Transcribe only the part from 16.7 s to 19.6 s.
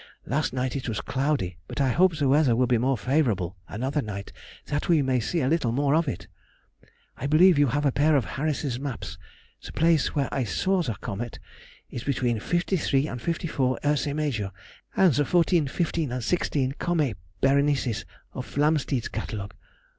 Comæ Ber. of Flamsteed's Catalogue.